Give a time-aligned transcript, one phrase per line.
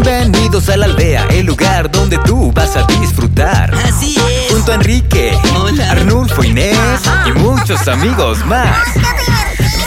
[0.00, 3.74] Bienvenidos a la aldea, el lugar donde tú vas a disfrutar.
[3.74, 4.52] Así es.
[4.52, 5.90] Junto a Enrique, Hola.
[5.90, 6.78] Arnulfo, Inés
[7.26, 8.86] y muchos amigos más.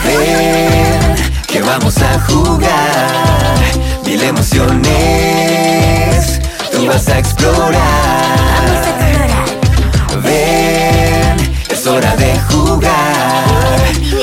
[0.04, 3.56] Ven, que vamos a jugar.
[4.04, 4.90] Mil emociones,
[6.72, 7.72] tú vas a explorar.
[10.22, 13.46] Ven, es hora de jugar.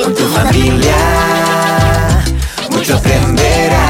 [0.03, 0.95] Con tu familia,
[2.69, 3.88] mucho aprenderás.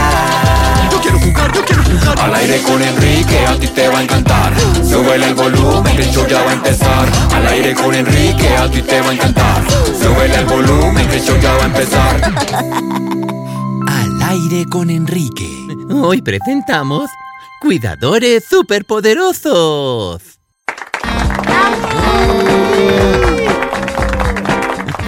[1.29, 2.19] Yo quiero jugar, yo quiero jugar.
[2.19, 4.53] Al aire con Enrique, a ti te va a encantar.
[4.83, 7.07] Súbele el volumen, que el show ya va a empezar.
[7.33, 9.63] Al aire con Enrique, a ti te va a encantar.
[10.01, 12.21] Súbele el volumen, que el show ya va a empezar.
[13.87, 15.67] Al aire con Enrique.
[15.91, 17.09] Hoy presentamos
[17.61, 20.21] Cuidadores Superpoderosos.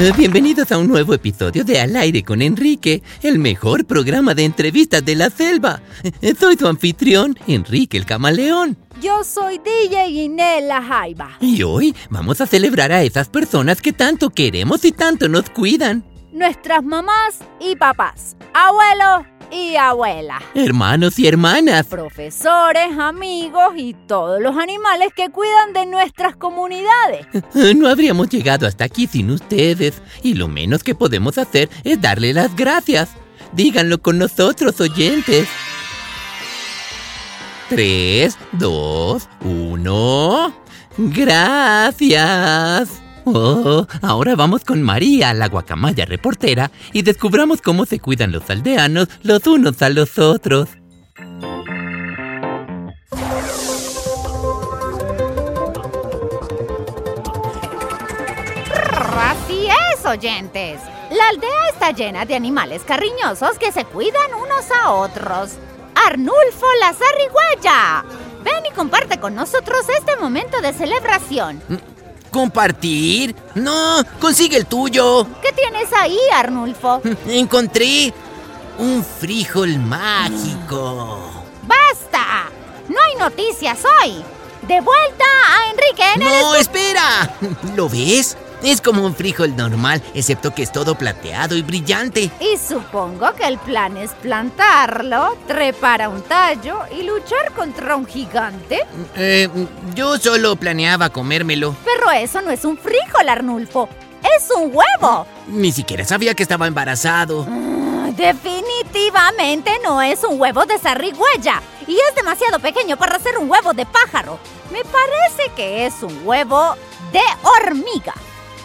[0.02, 4.46] Eh, Bienvenidos a un nuevo episodio de Al aire con Enrique, el mejor programa de
[4.46, 5.80] entrevistas de la selva.
[6.24, 8.78] Eh, Soy tu anfitrión, Enrique el Camaleón.
[9.00, 11.38] Yo soy DJ Inés La Jaiba.
[11.40, 16.04] Y hoy vamos a celebrar a esas personas que tanto queremos y tanto nos cuidan.
[16.34, 21.86] Nuestras mamás y papás, abuelos y abuelas, Hermanos y hermanas.
[21.88, 27.28] profesores, amigos y todos los animales que cuidan de nuestras comunidades.
[27.76, 32.34] No habríamos llegado hasta aquí sin ustedes, y lo menos que podemos hacer es darle
[32.34, 33.10] las gracias.
[33.54, 35.48] Díganlo con nosotros, oyentes.
[37.70, 40.54] 3, 2, 1.
[40.98, 43.01] Gracias.
[43.26, 49.08] Oh, ahora vamos con María, la guacamaya reportera, y descubramos cómo se cuidan los aldeanos
[49.24, 50.70] los unos a los otros.
[59.20, 60.80] Así es, oyentes.
[61.12, 65.52] La aldea está llena de animales cariñosos que se cuidan unos a otros.
[65.94, 68.06] Arnulfo la zarigüeya.
[68.44, 71.62] Ven y comparte con nosotros este momento de celebración.
[72.32, 73.36] ¿Compartir?
[73.56, 75.28] No, consigue el tuyo.
[75.42, 77.02] ¿Qué tienes ahí, Arnulfo?
[77.28, 78.14] Encontré
[78.80, 81.30] un frijol mágico.
[81.64, 82.50] ¡Basta!
[82.88, 84.24] No hay noticias hoy.
[84.68, 87.36] De vuelta a Enrique en el No, espera.
[87.76, 88.38] ¿Lo ves?
[88.64, 92.30] Es como un frijol normal, excepto que es todo plateado y brillante.
[92.40, 98.06] Y supongo que el plan es plantarlo, trepar a un tallo y luchar contra un
[98.06, 98.86] gigante.
[99.16, 99.50] Eh,
[99.96, 101.76] yo solo planeaba comérmelo.
[101.84, 103.90] Pero eso no es un frijol, Arnulfo.
[104.38, 105.26] Es un huevo.
[105.48, 107.48] Ni siquiera sabía que estaba embarazado.
[107.50, 111.62] Ah, Definitivamente no es un huevo de zarigüeya.
[111.88, 114.38] Y es demasiado pequeño para ser un huevo de pájaro.
[114.72, 116.76] Me parece que es un huevo
[117.12, 118.14] de hormiga.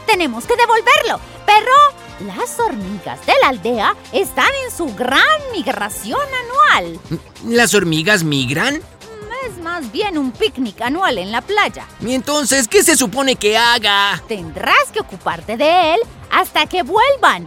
[0.07, 1.21] Tenemos que devolverlo.
[1.45, 1.73] Pero
[2.35, 5.21] las hormigas de la aldea están en su gran
[5.53, 6.21] migración
[6.73, 6.99] anual.
[7.45, 8.81] ¿Las hormigas migran?
[9.47, 11.87] Es más bien un picnic anual en la playa.
[12.01, 14.23] ¿Y entonces qué se supone que haga?
[14.27, 16.01] Tendrás que ocuparte de él
[16.31, 17.47] hasta que vuelvan.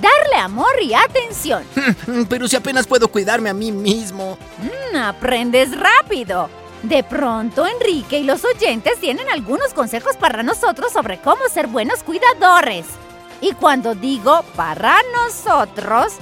[0.00, 1.64] Darle amor y atención.
[2.28, 4.38] Pero si apenas puedo cuidarme a mí mismo.
[4.58, 6.48] Mm, aprendes rápido.
[6.82, 12.02] De pronto, Enrique y los oyentes tienen algunos consejos para nosotros sobre cómo ser buenos
[12.02, 12.86] cuidadores.
[13.40, 16.14] Y cuando digo para nosotros,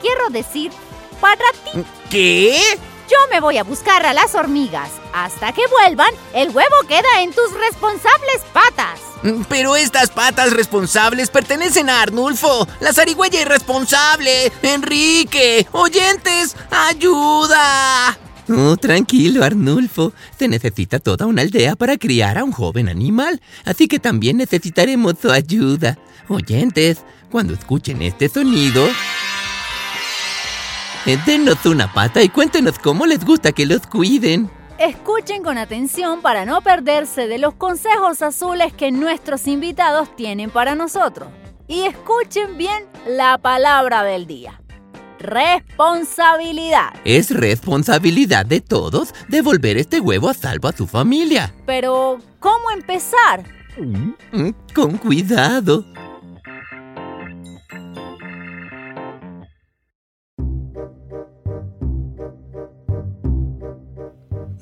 [0.00, 0.72] quiero decir
[1.20, 1.84] para ti.
[2.10, 2.78] ¿Qué?
[3.08, 4.90] Yo me voy a buscar a las hormigas.
[5.12, 9.00] Hasta que vuelvan, el huevo queda en tus responsables patas.
[9.48, 14.52] Pero estas patas responsables pertenecen a Arnulfo, la zarigüeya irresponsable.
[14.62, 18.16] Enrique, oyentes, ayuda.
[18.50, 20.12] Oh, tranquilo, Arnulfo.
[20.36, 25.14] Se necesita toda una aldea para criar a un joven animal, así que también necesitaremos
[25.20, 25.98] su ayuda.
[26.28, 28.84] Oyentes, cuando escuchen este sonido,
[31.06, 34.50] eh, denos una pata y cuéntenos cómo les gusta que los cuiden.
[34.78, 40.74] Escuchen con atención para no perderse de los consejos azules que nuestros invitados tienen para
[40.74, 41.28] nosotros.
[41.68, 44.60] Y escuchen bien la palabra del día.
[45.20, 46.94] Responsabilidad.
[47.04, 51.54] Es responsabilidad de todos devolver este huevo a salvo a su familia.
[51.66, 53.44] Pero, ¿cómo empezar?
[53.78, 55.84] Mm, Con cuidado.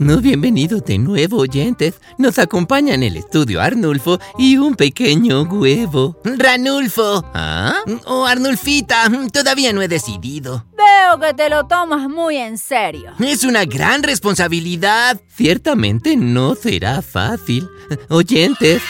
[0.01, 2.01] No, bienvenidos de nuevo, oyentes.
[2.19, 6.21] Nos acompaña en el estudio Arnulfo y un pequeño huevo.
[6.23, 7.25] Ranulfo.
[7.35, 7.75] ¿Ah?
[8.07, 10.65] O Arnulfita, todavía no he decidido.
[10.77, 13.11] Veo que te lo tomas muy en serio.
[13.19, 15.21] Es una gran responsabilidad.
[15.35, 17.69] Ciertamente no será fácil.
[18.09, 18.81] Oyentes.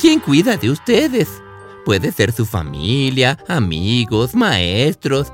[0.00, 1.28] ¿Quién cuida de ustedes?
[1.84, 5.32] Puede ser su familia, amigos, maestros.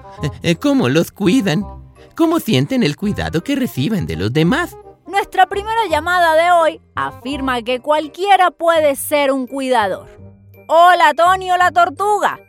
[0.61, 1.63] ¿Cómo los cuidan?
[2.17, 4.77] Cómo sienten el cuidado que reciben de los demás.
[5.07, 10.09] Nuestra primera llamada de hoy afirma que cualquiera puede ser un cuidador.
[10.67, 12.41] Hola, Tonio la tortuga.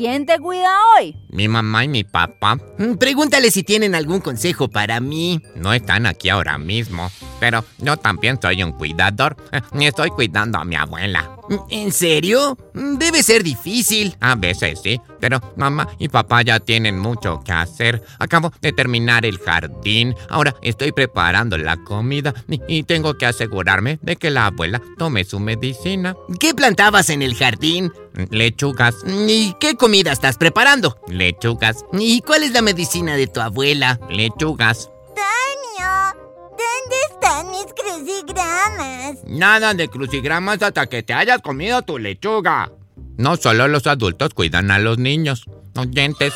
[0.00, 1.14] ¿Quién te cuida hoy?
[1.28, 2.54] Mi mamá y mi papá.
[2.78, 5.42] Mm, Pregúntale si tienen algún consejo para mí.
[5.56, 9.36] No están aquí ahora mismo, pero yo también soy un cuidador.
[9.78, 11.36] Y estoy cuidando a mi abuela.
[11.50, 12.56] Mm, ¿En serio?
[12.72, 14.16] Mm, Debe ser difícil.
[14.20, 18.02] A veces sí, pero mamá y papá ya tienen mucho que hacer.
[18.18, 20.14] Acabo de terminar el jardín.
[20.30, 25.40] Ahora estoy preparando la comida y tengo que asegurarme de que la abuela tome su
[25.40, 26.16] medicina.
[26.38, 27.92] ¿Qué plantabas en el jardín?
[28.30, 30.98] Lechugas, ¿Y qué comida estás preparando?
[31.08, 33.98] lechugas, ¿Y cuál es la medicina de tu abuela?
[34.10, 34.90] lechugas.
[35.14, 35.90] Tonio,
[36.50, 39.16] ¿dónde están mis crucigramas?
[39.26, 42.70] Nada de crucigramas hasta que te hayas comido tu lechuga.
[43.16, 45.44] No solo los adultos cuidan a los niños.
[45.76, 46.32] Oyentes.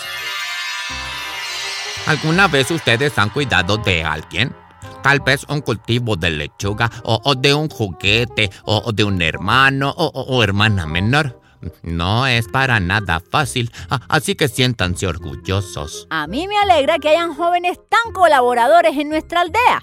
[2.07, 4.55] ¿Alguna vez ustedes han cuidado de alguien?
[5.03, 9.21] Tal vez un cultivo de lechuga o, o de un juguete o, o de un
[9.23, 11.41] hermano o, o- o hermana menor.
[11.83, 13.71] No es para nada fácil,
[14.09, 16.07] así que siéntanse orgullosos.
[16.11, 19.83] A mí me alegra que hayan jóvenes tan colaboradores en nuestra aldea.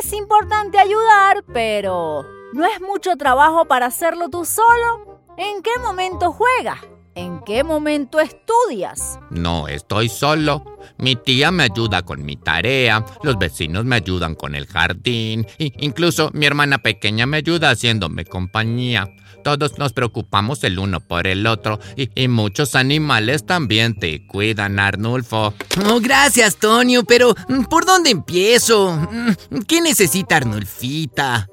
[0.00, 5.20] Es importante ayudar, pero ¿no es mucho trabajo para hacerlo tú solo?
[5.36, 6.80] ¿En qué momento juegas?
[7.16, 9.20] ¿En qué momento estudias?
[9.30, 10.64] No estoy solo.
[10.98, 15.72] Mi tía me ayuda con mi tarea, los vecinos me ayudan con el jardín, e
[15.78, 19.08] incluso mi hermana pequeña me ayuda haciéndome compañía.
[19.44, 24.78] Todos nos preocupamos el uno por el otro y, y muchos animales también te cuidan,
[24.78, 25.54] Arnulfo.
[25.86, 28.92] Oh, gracias, Tonio, pero mm, ¿por dónde empiezo?
[28.92, 31.46] Mm, ¿Qué necesita Arnulfita?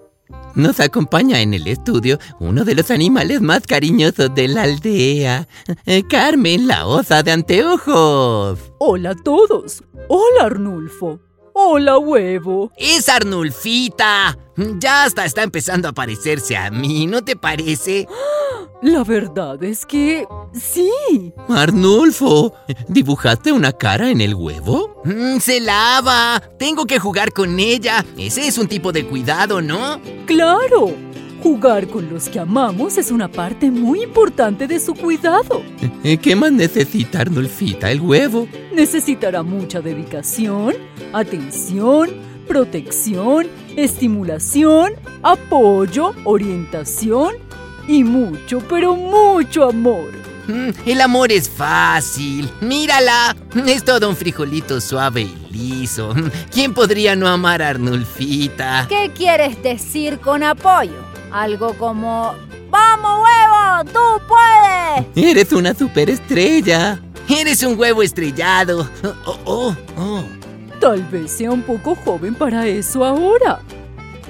[0.55, 5.47] Nos acompaña en el estudio uno de los animales más cariñosos de la aldea.
[6.09, 8.59] Carmen, la osa de anteojos.
[8.79, 9.83] Hola a todos.
[10.07, 11.19] Hola Arnulfo.
[11.53, 12.71] Hola huevo.
[12.77, 14.37] Es Arnulfita.
[14.79, 18.07] Ya hasta está empezando a parecerse a mí, ¿no te parece?
[18.81, 20.91] La verdad es que sí.
[21.49, 22.55] Arnulfo,
[22.87, 25.03] ¿dibujaste una cara en el huevo?
[25.05, 26.41] Mm, se lava.
[26.57, 28.03] Tengo que jugar con ella.
[28.17, 30.01] Ese es un tipo de cuidado, ¿no?
[30.25, 30.95] Claro.
[31.43, 35.61] Jugar con los que amamos es una parte muy importante de su cuidado.
[36.03, 38.47] Eh, ¿Qué más necesita Arnulfita el huevo?
[38.73, 40.73] Necesitará mucha dedicación,
[41.13, 42.09] atención,
[42.47, 47.50] protección, estimulación, apoyo, orientación
[47.87, 50.11] y mucho, pero mucho amor.
[50.47, 52.49] Mm, El amor es fácil.
[52.61, 53.35] Mírala.
[53.67, 56.13] Es todo un frijolito suave y liso.
[56.51, 58.87] ¿Quién podría no amar a Arnulfita?
[58.89, 60.97] ¿Qué quieres decir con apoyo?
[61.31, 62.33] Algo como,
[62.69, 63.91] ¡Vamos, huevo!
[63.93, 65.29] ¡Tú puedes!
[65.29, 66.99] Eres una superestrella.
[67.29, 68.89] Eres un huevo estrellado.
[69.25, 70.23] Oh, oh, oh.
[70.79, 73.59] Tal vez sea un poco joven para eso ahora.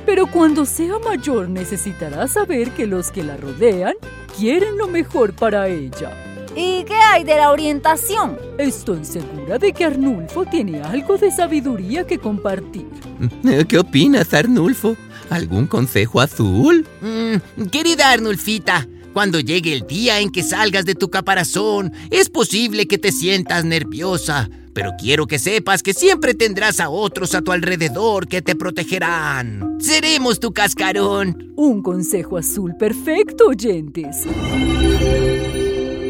[0.05, 3.95] Pero cuando sea mayor necesitará saber que los que la rodean
[4.37, 6.11] quieren lo mejor para ella.
[6.55, 8.37] ¿Y qué hay de la orientación?
[8.57, 12.87] Estoy segura de que Arnulfo tiene algo de sabiduría que compartir.
[13.67, 14.97] ¿Qué opinas, Arnulfo?
[15.29, 16.85] ¿Algún consejo azul?
[16.99, 22.85] Mm, querida Arnulfita, cuando llegue el día en que salgas de tu caparazón, es posible
[22.85, 27.51] que te sientas nerviosa, pero quiero que sepas que siempre tendrás a otros a tu
[27.51, 29.77] alrededor que te protegerán.
[29.79, 31.53] Seremos tu cascarón.
[31.55, 34.25] Un consejo azul perfecto, oyentes.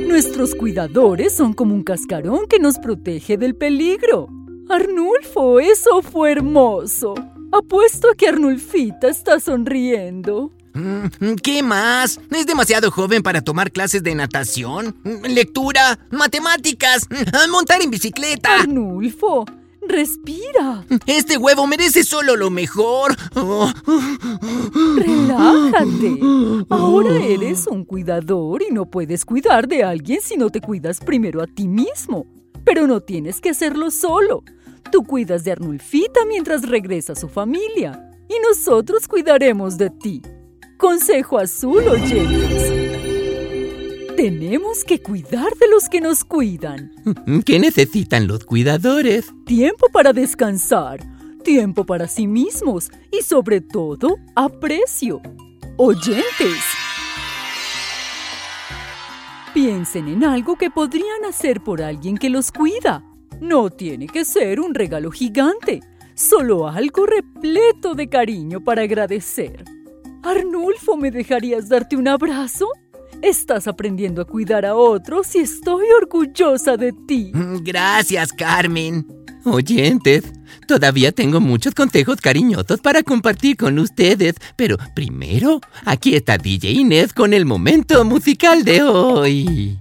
[0.07, 4.27] Nuestros cuidadores son como un cascarón que nos protege del peligro.
[4.69, 7.15] Arnulfo, eso fue hermoso.
[7.51, 10.51] Apuesto a que Arnulfita está sonriendo.
[10.73, 12.19] Mm, ¿Qué más?
[12.31, 18.61] Es demasiado joven para tomar clases de natación, mm, lectura, matemáticas, mm, montar en bicicleta.
[18.61, 19.45] Arnulfo,
[19.87, 20.85] respira.
[21.05, 23.15] Este huevo merece solo lo mejor.
[24.95, 26.19] Relájate.
[26.69, 31.41] Ahora eres un cuidador y no puedes cuidar de alguien si no te cuidas primero
[31.41, 32.25] a ti mismo.
[32.63, 34.43] Pero no tienes que hacerlo solo.
[34.91, 38.07] Tú cuidas de Arnulfita mientras regresa a su familia.
[38.29, 40.21] Y nosotros cuidaremos de ti.
[40.81, 42.73] Consejo azul, oyentes.
[44.17, 46.91] Tenemos que cuidar de los que nos cuidan.
[47.45, 49.31] ¿Qué necesitan los cuidadores?
[49.45, 50.99] Tiempo para descansar,
[51.43, 55.21] tiempo para sí mismos y sobre todo aprecio.
[55.77, 56.63] Oyentes.
[59.53, 63.05] Piensen en algo que podrían hacer por alguien que los cuida.
[63.39, 65.81] No tiene que ser un regalo gigante,
[66.15, 69.63] solo algo repleto de cariño para agradecer.
[70.23, 72.67] Arnulfo, ¿me dejarías darte un abrazo?
[73.21, 77.31] Estás aprendiendo a cuidar a otros y estoy orgullosa de ti.
[77.61, 79.05] Gracias, Carmen.
[79.43, 80.23] Oyentes,
[80.67, 87.13] todavía tengo muchos consejos cariñosos para compartir con ustedes, pero primero, aquí está DJ Inés
[87.13, 89.79] con el momento musical de hoy.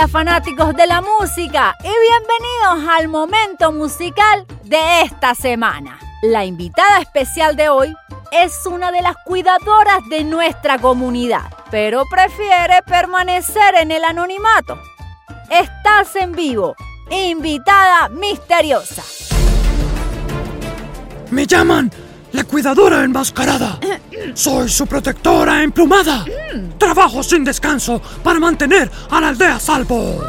[0.00, 5.98] Hola fanáticos de la música y bienvenidos al momento musical de esta semana.
[6.22, 7.94] La invitada especial de hoy
[8.32, 14.80] es una de las cuidadoras de nuestra comunidad, pero prefiere permanecer en el anonimato.
[15.50, 16.74] Estás en vivo,
[17.10, 19.02] invitada misteriosa.
[21.30, 21.90] Me llaman
[22.32, 23.78] la cuidadora enmascarada.
[24.34, 26.24] Soy su protectora emplumada.
[26.78, 30.22] Trabajo sin descanso para mantener a la aldea a salvo.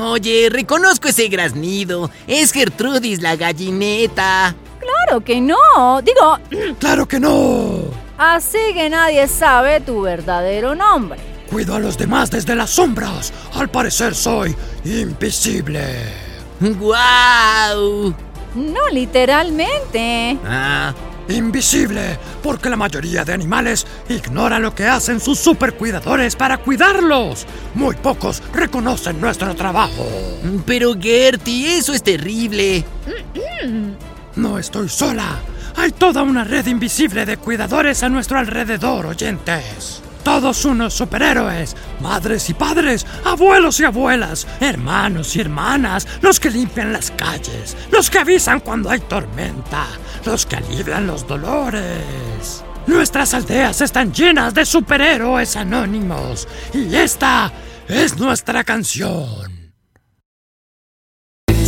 [0.00, 2.10] Oye, reconozco ese graznido.
[2.26, 4.54] Es Gertrudis la gallineta.
[4.80, 6.02] Claro que no.
[6.02, 6.38] Digo,
[6.78, 7.80] Claro que no.
[8.18, 11.18] así que nadie sabe tu verdadero nombre.
[11.50, 13.32] Cuido a los demás desde las sombras.
[13.54, 15.84] Al parecer soy invisible.
[16.60, 18.14] ¡Guau!
[18.54, 20.38] No literalmente.
[20.46, 20.92] Ah,
[21.28, 27.46] Invisible, porque la mayoría de animales ignora lo que hacen sus supercuidadores para cuidarlos.
[27.74, 30.06] Muy pocos reconocen nuestro trabajo.
[30.66, 32.84] pero Gertie, eso es terrible.
[34.36, 35.38] No estoy sola.
[35.76, 40.02] Hay toda una red invisible de cuidadores a nuestro alrededor, oyentes.
[40.22, 46.92] Todos unos superhéroes, madres y padres, abuelos y abuelas, hermanos y hermanas, los que limpian
[46.94, 49.86] las calles, los que avisan cuando hay tormenta,
[50.24, 52.64] los que alivian los dolores.
[52.86, 57.50] Nuestras aldeas están llenas de superhéroes anónimos y esta
[57.88, 59.53] es nuestra canción.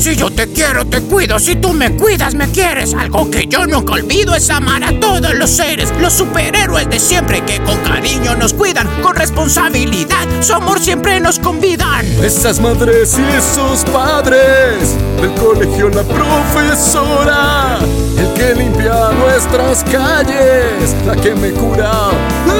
[0.06, 1.36] Si yo te quiero, te cuido.
[1.40, 2.94] Si tú me cuidas, me quieres.
[2.94, 5.92] Algo que yo nunca olvido es amar a todos los seres.
[6.00, 8.86] Los superhéroes de siempre que con cariño nos cuidan.
[9.02, 12.06] Con responsabilidad, su amor siempre nos convidan.
[12.22, 17.78] Esas madres y esos padres, del colegio la profesora,
[18.16, 22.10] el que limpia nuestras calles, la que me cura,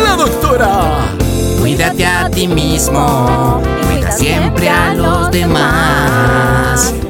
[0.04, 1.14] la doctora.
[1.60, 7.05] Cuídate a ti mismo, cuida siempre a los demás.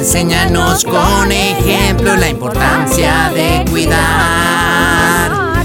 [0.00, 4.00] Enséñanos con ejemplo la importancia de cuidar.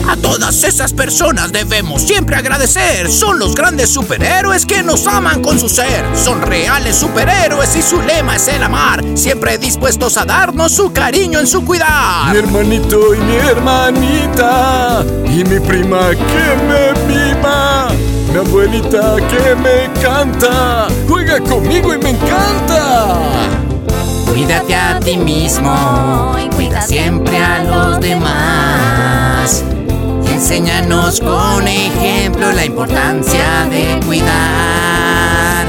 [0.09, 3.09] A todas esas personas debemos siempre agradecer.
[3.09, 6.03] Son los grandes superhéroes que nos aman con su ser.
[6.17, 9.01] Son reales superhéroes y su lema es el amar.
[9.13, 12.33] Siempre dispuestos a darnos su cariño en su cuidar.
[12.33, 17.87] Mi hermanito y mi hermanita, y mi prima que me mima,
[18.33, 23.64] mi abuelita que me canta, juega conmigo y me encanta.
[24.35, 29.63] Cuídate a ti mismo, cuida siempre a los demás.
[30.25, 35.67] Y enséñanos con ejemplo la importancia de cuidar.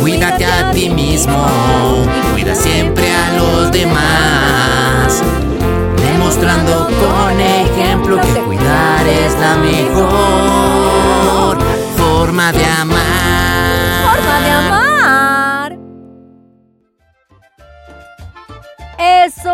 [0.00, 1.48] Cuídate a ti mismo,
[2.32, 5.24] cuida siempre a los demás.
[5.96, 11.58] Demostrando con ejemplo que cuidar es la mejor
[11.96, 13.05] forma de amar.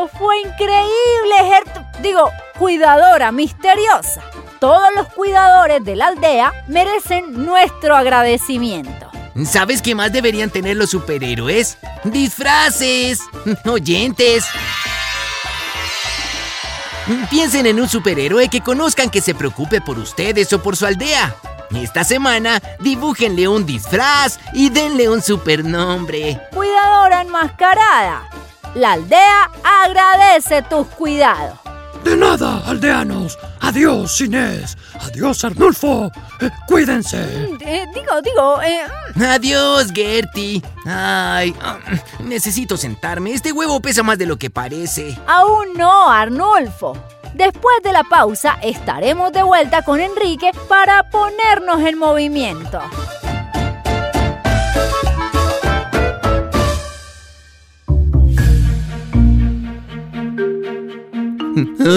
[0.08, 4.22] Fue increíble, Gertu- Digo, cuidadora misteriosa.
[4.60, 9.10] Todos los cuidadores de la aldea merecen nuestro agradecimiento.
[9.44, 11.78] ¿Sabes qué más deberían tener los superhéroes?
[12.04, 13.20] ¡Disfraces!
[13.64, 14.44] ¡Oyentes!
[17.30, 21.34] Piensen en un superhéroe que conozcan que se preocupe por ustedes o por su aldea.
[21.74, 26.38] Esta semana, dibújenle un disfraz y denle un supernombre.
[26.54, 28.28] Cuidadora enmascarada.
[28.74, 29.50] La aldea
[29.84, 31.58] agradece tus cuidados.
[32.04, 33.38] De nada, aldeanos.
[33.60, 34.76] Adiós, Inés.
[35.00, 36.10] Adiós, Arnulfo.
[36.40, 37.22] Eh, cuídense.
[37.60, 38.80] Eh, digo, digo, eh,
[39.24, 40.60] Adiós, Gertie.
[40.84, 41.54] Ay,
[42.18, 43.32] necesito sentarme.
[43.32, 45.16] Este huevo pesa más de lo que parece.
[45.28, 46.96] aún no, Arnulfo.
[47.34, 52.80] Después de la pausa estaremos de vuelta con Enrique para ponernos en movimiento.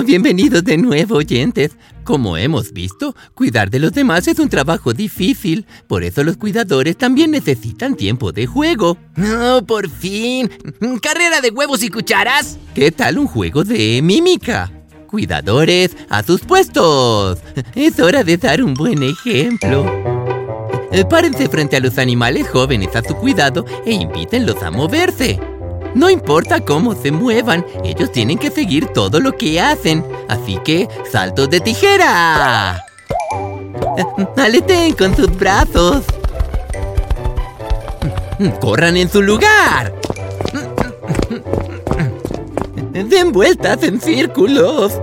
[0.06, 1.72] Bienvenidos de nuevo, oyentes.
[2.04, 5.66] Como hemos visto, cuidar de los demás es un trabajo difícil.
[5.88, 8.98] Por eso los cuidadores también necesitan tiempo de juego.
[9.18, 10.50] ¡Oh, por fin!
[11.02, 12.58] ¿Carrera de huevos y cucharas?
[12.74, 14.72] ¿Qué tal un juego de mímica?
[15.08, 17.40] Cuidadores, a sus puestos.
[17.76, 19.86] Es hora de dar un buen ejemplo.
[21.10, 25.40] Párense frente a los animales jóvenes a su cuidado e invítenlos a moverse.
[25.96, 30.06] No importa cómo se muevan, ellos tienen que seguir todo lo que hacen.
[30.28, 32.84] Así que, saltos de tijera.
[34.38, 36.04] Aleteen con sus brazos.
[38.60, 39.94] Corran en su lugar.
[42.92, 45.00] Den vueltas en círculos.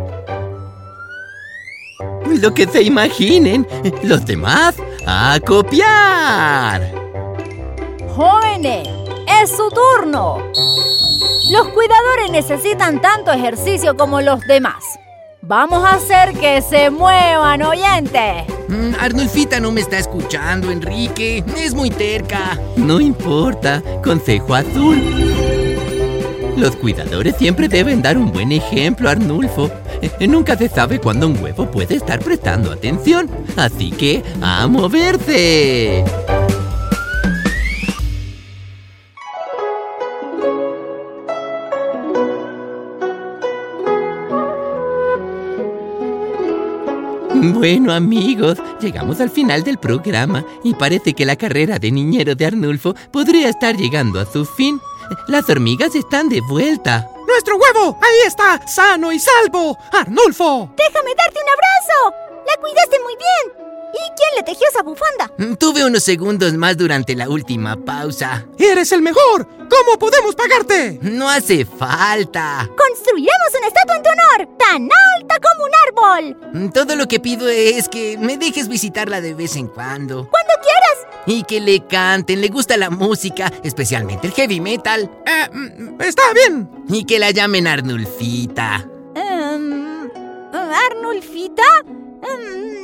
[2.40, 3.66] Lo que se imaginen.
[4.02, 4.75] Los demás,
[5.06, 6.92] a copiar.
[8.14, 9.01] Jóvenes,
[9.42, 10.38] es su turno.
[11.50, 14.84] Los cuidadores necesitan tanto ejercicio como los demás.
[15.42, 18.44] Vamos a hacer que se muevan, oyentes.
[18.68, 21.44] Mm, Arnulfita no me está escuchando, Enrique.
[21.56, 22.58] Es muy terca.
[22.76, 25.02] No importa, consejo azul.
[26.56, 29.68] Los cuidadores siempre deben dar un buen ejemplo, Arnulfo.
[30.00, 33.28] Eh, Nunca se sabe cuándo un huevo puede estar prestando atención.
[33.56, 36.04] Así que, ¡a moverse!
[47.62, 52.45] Bueno amigos, llegamos al final del programa y parece que la carrera de niñero de
[52.45, 54.81] Arnulfo podría estar llegando a su fin.
[55.28, 57.09] Las hormigas están de vuelta.
[57.25, 57.97] ¡Nuestro huevo!
[58.02, 58.66] ¡Ahí está!
[58.66, 59.78] ¡Sano y salvo!
[59.92, 60.75] ¡Arnulfo!
[60.76, 62.42] ¡Déjame darte un abrazo!
[62.49, 63.72] ¡La cuidaste muy bien!
[63.94, 65.30] ¿Y quién le tejió esa bufanda?
[65.38, 68.46] Mm, Tuve unos segundos más durante la última pausa.
[68.58, 69.46] ¡Eres el mejor!
[69.68, 70.99] ¿Cómo podemos pagarte?
[71.02, 72.68] No hace falta.
[72.76, 74.56] ¡Construiremos una estatua en tu honor!
[74.58, 76.50] ¡Tan alta como un árbol!
[76.54, 80.28] Mm, Todo lo que pido es que me dejes visitarla de vez en cuando.
[80.28, 81.16] ¡Cuando quieras!
[81.26, 85.11] Y que le canten, le gusta la música, especialmente el heavy metal.
[85.26, 86.68] Eh, mm, está bien.
[86.88, 88.88] Y que la llamen Arnulfita.
[89.14, 90.08] Em,
[90.52, 91.62] ¿Arnulfita?
[92.22, 92.82] Em,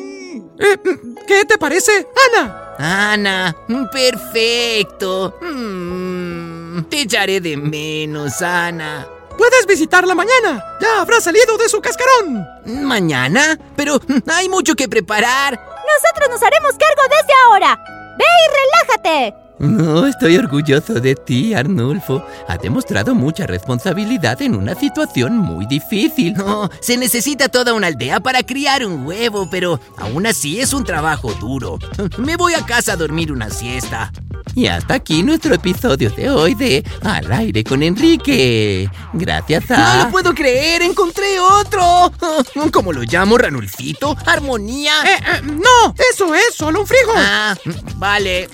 [0.59, 2.75] Eh, mm, ¿Qué te parece, Ana?
[2.79, 3.57] Ana,
[3.93, 5.39] perfecto.
[5.41, 9.07] Mm, te echaré de menos, Ana.
[9.37, 10.65] Puedes visitarla mañana.
[10.81, 12.45] Ya habrá salido de su cascarón.
[12.67, 13.59] ¿Mañana?
[13.77, 15.53] Pero mm, hay mucho que preparar.
[15.55, 17.79] nosotros nos haremos cargo desde ahora.
[18.19, 19.48] ¡Ve y relájate!
[19.59, 22.25] No, estoy orgulloso de ti, Arnulfo.
[22.47, 26.35] Has demostrado mucha responsabilidad en una situación muy difícil.
[26.35, 30.85] No, se necesita toda una aldea para criar un huevo, pero aún así es un
[30.85, 31.79] trabajo duro.
[32.19, 34.13] Me voy a casa a dormir una siesta.
[34.55, 38.91] Y hasta aquí nuestro episodio de hoy de Al aire con Enrique.
[39.13, 40.05] Gracias ¡No a...
[40.05, 40.83] lo puedo creer!
[40.83, 42.13] ¡Encontré otro!
[42.73, 43.39] ¿Cómo lo llamo?
[43.39, 44.17] ¿Ranulfito?
[44.27, 44.93] ¿Armonía?
[45.05, 47.13] Eh, eh, no, eso es solo un frigo.
[47.15, 47.57] Ah,
[47.97, 48.49] vale.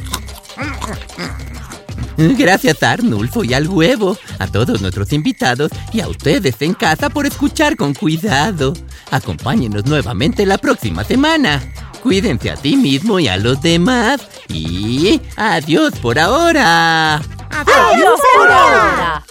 [2.16, 7.10] Gracias a Arnulfo y al huevo, a todos nuestros invitados y a ustedes en casa
[7.10, 8.72] por escuchar con cuidado.
[9.10, 11.60] Acompáñenos nuevamente la próxima semana.
[12.02, 14.20] Cuídense a ti mismo y a los demás.
[14.48, 17.16] Y adiós por ahora.
[17.16, 19.24] ¡Adiós por ahora!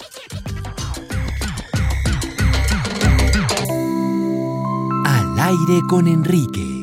[5.04, 6.73] Al aire con Enrique.